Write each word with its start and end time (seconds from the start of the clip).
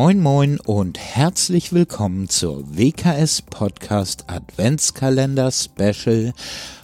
Moin 0.00 0.20
moin 0.20 0.60
und 0.60 0.96
herzlich 0.96 1.72
willkommen 1.72 2.28
zur 2.28 2.76
WKS 2.76 3.42
Podcast 3.42 4.26
Adventskalender 4.28 5.50
Special 5.50 6.32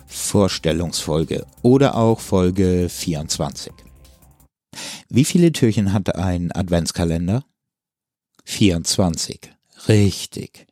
Vorstellungsfolge 0.04 1.46
oder 1.62 1.94
auch 1.94 2.18
Folge 2.18 2.88
24. 2.88 3.72
Wie 5.10 5.24
viele 5.24 5.52
Türchen 5.52 5.92
hatte 5.92 6.16
ein 6.16 6.50
Adventskalender? 6.50 7.44
24. 8.46 9.42
Richtig. 9.86 10.66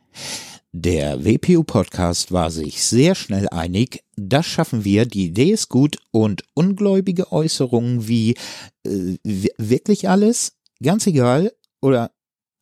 Der 0.73 1.25
WPU-Podcast 1.25 2.33
war 2.33 2.51
sich 2.51 2.83
sehr 2.83 3.15
schnell 3.15 3.49
einig, 3.51 4.03
das 4.17 4.47
schaffen 4.47 4.85
wir, 4.85 5.07
die 5.07 5.27
Idee 5.27 5.53
ist 5.53 5.69
gut 5.69 5.99
und 6.11 6.43
ungläubige 6.55 7.31
Äußerungen 7.31 8.09
wie 8.09 8.35
äh, 8.85 9.17
wirklich 9.23 10.09
alles, 10.09 10.59
ganz 10.83 11.07
egal 11.07 11.53
oder 11.81 12.11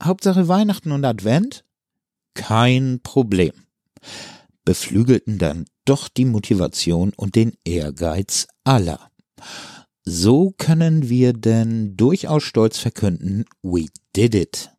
Hauptsache 0.03 0.49
Weihnachten 0.49 0.93
und 0.93 1.05
Advent? 1.05 1.65
Kein 2.35 3.01
Problem. 3.03 3.53
Beflügelten 4.65 5.39
dann 5.39 5.65
doch 5.85 6.09
die 6.09 6.25
Motivation 6.25 7.13
und 7.17 7.35
den 7.35 7.53
Ehrgeiz 7.65 8.47
aller. 8.65 9.11
So 10.05 10.55
können 10.57 11.09
wir 11.09 11.33
denn 11.33 11.97
durchaus 11.97 12.43
stolz 12.43 12.79
verkünden, 12.79 13.45
we 13.63 13.87
did 14.15 14.35
it. 14.35 14.71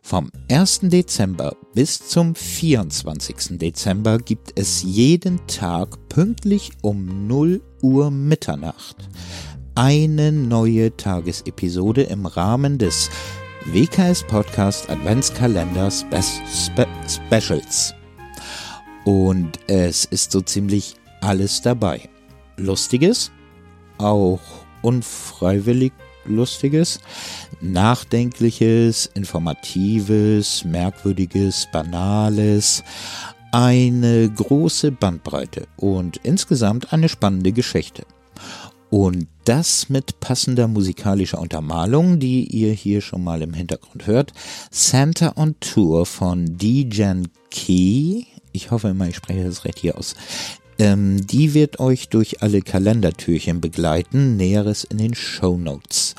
Vom 0.00 0.30
1. 0.50 0.80
Dezember 0.84 1.56
bis 1.74 2.08
zum 2.08 2.34
24. 2.34 3.58
Dezember 3.58 4.18
gibt 4.18 4.58
es 4.58 4.82
jeden 4.82 5.46
Tag 5.46 6.08
pünktlich 6.08 6.70
um 6.80 7.26
0 7.26 7.60
Uhr 7.82 8.10
Mitternacht 8.10 9.08
eine 9.78 10.32
neue 10.32 10.96
Tagesepisode 10.96 12.02
im 12.02 12.26
Rahmen 12.26 12.78
des 12.78 13.10
WKS 13.70 14.24
Podcast 14.24 14.88
Adventskalender 14.88 15.90
Spe 15.90 16.22
Spe 16.22 16.86
Specials. 17.06 17.94
Und 19.04 19.58
es 19.66 20.06
ist 20.06 20.32
so 20.32 20.40
ziemlich 20.40 20.94
alles 21.20 21.60
dabei. 21.60 22.08
Lustiges, 22.56 23.30
auch 23.98 24.40
unfreiwillig 24.80 25.92
Lustiges, 26.24 26.98
Nachdenkliches, 27.60 29.10
Informatives, 29.12 30.64
Merkwürdiges, 30.64 31.68
Banales, 31.70 32.82
eine 33.52 34.30
große 34.30 34.92
Bandbreite 34.92 35.66
und 35.76 36.16
insgesamt 36.22 36.94
eine 36.94 37.10
spannende 37.10 37.52
Geschichte. 37.52 38.04
Und 38.90 39.28
das 39.44 39.88
mit 39.88 40.20
passender 40.20 40.68
musikalischer 40.68 41.40
Untermalung, 41.40 42.18
die 42.18 42.44
ihr 42.44 42.72
hier 42.72 43.00
schon 43.00 43.24
mal 43.24 43.42
im 43.42 43.52
Hintergrund 43.52 44.06
hört. 44.06 44.32
Santa 44.70 45.34
on 45.36 45.56
Tour 45.60 46.06
von 46.06 46.56
Dejan 46.56 47.28
Key. 47.50 48.24
Ich 48.52 48.70
hoffe 48.70 48.88
immer, 48.88 49.08
ich 49.08 49.16
spreche 49.16 49.44
das 49.44 49.64
recht 49.64 49.78
hier 49.78 49.98
aus. 49.98 50.14
Ähm, 50.78 51.26
die 51.26 51.54
wird 51.54 51.80
euch 51.80 52.08
durch 52.08 52.42
alle 52.42 52.62
Kalendertürchen 52.62 53.60
begleiten. 53.60 54.36
Näheres 54.36 54.84
in 54.84 54.98
den 54.98 55.14
Show 55.14 55.58
Notes. 55.58 56.14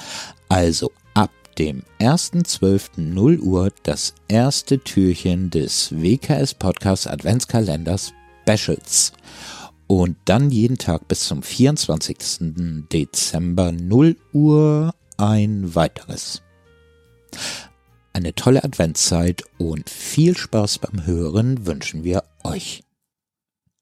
Also 0.47 0.91
ab 1.13 1.31
dem 1.57 1.83
1.12.0 1.99 3.39
Uhr 3.39 3.71
das 3.83 4.13
erste 4.27 4.79
Türchen 4.79 5.49
des 5.49 5.91
WKS 5.91 6.53
Podcast 6.53 7.07
Adventskalenders 7.07 8.13
Specials. 8.43 9.13
Und 9.91 10.17
dann 10.25 10.51
jeden 10.51 10.77
Tag 10.77 11.07
bis 11.07 11.21
zum 11.21 11.41
24. 11.41 12.85
Dezember 12.93 13.71
0 13.71 14.17
Uhr 14.33 14.93
ein 15.17 15.73
weiteres. 15.73 16.43
Eine 18.13 18.35
tolle 18.35 18.63
Adventszeit 18.63 19.41
und 19.57 19.89
viel 19.89 20.37
Spaß 20.37 20.77
beim 20.77 21.07
Hören 21.07 21.65
wünschen 21.65 22.03
wir 22.03 22.23
euch. 22.43 22.83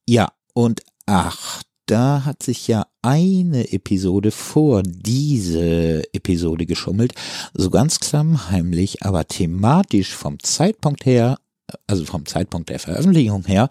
Ja, 0.08 0.32
und 0.54 0.82
ach, 1.08 1.62
da 1.88 2.24
hat 2.24 2.42
sich 2.42 2.70
ja 2.70 2.88
eine 3.02 3.74
Episode 3.74 4.32
vor 4.32 4.84
diese 4.84 6.04
Episode 6.14 6.66
geschummelt, 6.66 7.16
so 7.54 7.70
ganz 7.70 8.00
klammheimlich, 8.00 9.04
aber 9.04 9.28
thematisch 9.28 10.16
vom 10.16 10.40
Zeitpunkt 10.42 11.06
her, 11.06 11.38
also 11.86 12.06
vom 12.06 12.26
Zeitpunkt 12.26 12.70
der 12.70 12.80
Veröffentlichung 12.80 13.44
her, 13.44 13.68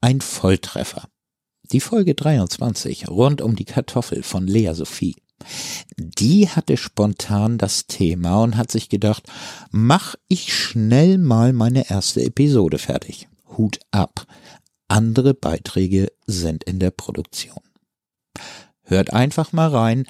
ein 0.00 0.22
Volltreffer. 0.22 1.08
Die 1.72 1.80
Folge 1.80 2.14
23 2.14 3.08
rund 3.08 3.40
um 3.40 3.56
die 3.56 3.64
Kartoffel 3.64 4.22
von 4.22 4.46
Lea 4.46 4.72
Sophie. 4.74 5.16
Die 5.96 6.48
hatte 6.48 6.76
spontan 6.76 7.58
das 7.58 7.86
Thema 7.86 8.42
und 8.42 8.56
hat 8.56 8.70
sich 8.70 8.88
gedacht, 8.88 9.24
mach 9.70 10.14
ich 10.28 10.54
schnell 10.54 11.18
mal 11.18 11.52
meine 11.52 11.90
erste 11.90 12.22
Episode 12.22 12.78
fertig. 12.78 13.28
Hut 13.56 13.80
ab. 13.90 14.26
Andere 14.88 15.34
Beiträge 15.34 16.12
sind 16.26 16.64
in 16.64 16.78
der 16.78 16.90
Produktion. 16.90 17.60
Hört 18.82 19.12
einfach 19.12 19.52
mal 19.52 19.68
rein 19.68 20.04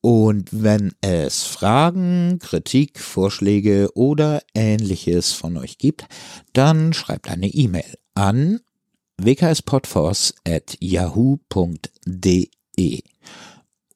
und 0.00 0.48
wenn 0.52 0.92
es 1.02 1.42
Fragen, 1.42 2.38
Kritik, 2.38 3.00
Vorschläge 3.00 3.90
oder 3.94 4.42
ähnliches 4.54 5.32
von 5.32 5.56
euch 5.58 5.76
gibt, 5.76 6.06
dann 6.52 6.92
schreibt 6.92 7.28
eine 7.28 7.48
E-Mail 7.48 7.98
an 8.14 8.60
wkspodforce 9.22 10.32
at 10.46 10.76
yahoo.de 10.80 12.48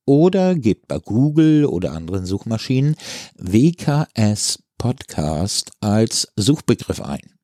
Oder 0.04 0.54
gebt 0.54 0.86
bei 0.86 0.98
Google 0.98 1.64
oder 1.64 1.90
anderen 1.92 2.26
Suchmaschinen 2.26 2.94
WKS 3.34 4.62
Podcast 4.78 5.72
als 5.80 6.32
Suchbegriff 6.36 7.00
ein. 7.00 7.34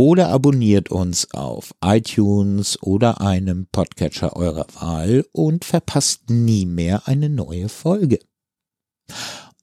Oder 0.00 0.30
abonniert 0.30 0.90
uns 0.90 1.30
auf 1.34 1.74
iTunes 1.84 2.82
oder 2.82 3.20
einem 3.20 3.66
Podcatcher 3.70 4.34
eurer 4.34 4.64
Wahl 4.80 5.26
und 5.32 5.66
verpasst 5.66 6.30
nie 6.30 6.64
mehr 6.64 7.06
eine 7.06 7.28
neue 7.28 7.68
Folge. 7.68 8.18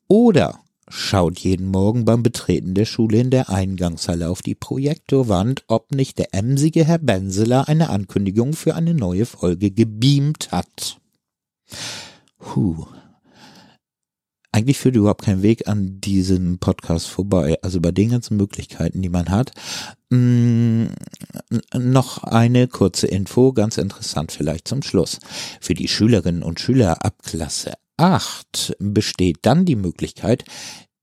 Oder 0.08 0.60
schaut 0.90 1.40
jeden 1.40 1.66
Morgen 1.66 2.06
beim 2.06 2.22
Betreten 2.22 2.76
der 2.76 2.86
Schule 2.86 3.18
in 3.18 3.32
der 3.32 3.50
Eingangshalle 3.50 4.30
auf 4.30 4.44
die 4.44 4.54
Projektorwand, 4.54 5.64
ob 5.66 5.92
nicht 5.92 6.20
der 6.20 6.36
emsige 6.36 6.86
Herr 6.86 7.00
Benseler 7.00 7.68
eine 7.68 7.90
Ankündigung 7.90 8.54
für 8.54 8.76
eine 8.76 8.94
neue 8.94 9.26
Folge 9.26 9.72
gebeamt 9.72 10.52
hat. 10.52 11.02
Huh. 12.56 12.86
Eigentlich 14.58 14.80
führt 14.80 14.96
überhaupt 14.96 15.22
kein 15.22 15.44
Weg 15.44 15.68
an 15.68 16.02
diesem 16.02 16.58
Podcast 16.58 17.06
vorbei. 17.10 17.60
Also 17.62 17.80
bei 17.80 17.92
den 17.92 18.10
ganzen 18.10 18.38
Möglichkeiten, 18.38 19.04
die 19.04 19.10
man 19.10 19.30
hat. 19.30 19.52
Mh, 20.10 20.18
mm, 20.18 20.90
noch 21.76 22.24
eine 22.24 22.68
kurze 22.68 23.06
Info, 23.06 23.54
ganz 23.54 23.78
interessant 23.78 24.32
vielleicht 24.32 24.68
zum 24.68 24.82
Schluss. 24.82 25.20
Für 25.62 25.76
die 25.76 25.88
Schülerinnen 25.88 26.42
und 26.42 26.60
Schüler 26.60 27.06
ab 27.06 27.18
Klasse 27.22 27.74
8 27.98 28.78
besteht 28.80 29.38
dann 29.44 29.66
die 29.66 29.76
Möglichkeit, 29.76 30.44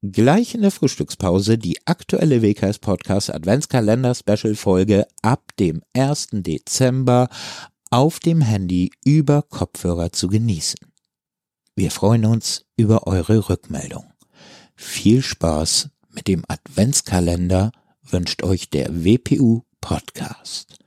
gleich 0.02 0.56
in 0.56 0.62
der 0.62 0.72
Frühstückspause 0.72 1.56
die 1.56 1.78
aktuelle 1.84 2.42
WKS 2.42 2.80
Podcast 2.80 3.32
Adventskalender 3.32 4.16
Special 4.16 4.56
Folge 4.56 5.06
ab 5.22 5.52
dem 5.60 5.80
1. 5.92 6.30
Dezember 6.32 7.28
auf 7.90 8.18
dem 8.18 8.40
Handy 8.40 8.90
über 9.04 9.42
Kopfhörer 9.42 10.10
zu 10.10 10.26
genießen. 10.26 10.93
Wir 11.76 11.90
freuen 11.90 12.24
uns 12.24 12.66
über 12.76 13.08
eure 13.08 13.48
Rückmeldung. 13.48 14.12
Viel 14.76 15.22
Spaß 15.22 15.90
mit 16.10 16.28
dem 16.28 16.44
Adventskalender 16.46 17.72
wünscht 18.02 18.44
euch 18.44 18.70
der 18.70 19.04
WPU 19.04 19.62
Podcast. 19.80 20.78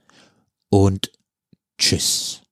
Und 0.70 1.12
tschüss. 1.76 2.47